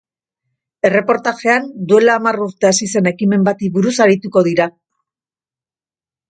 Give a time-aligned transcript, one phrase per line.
[0.87, 4.69] Erreportajean, duela hamar urte hasi zen ekimen bati buruz arituko dira.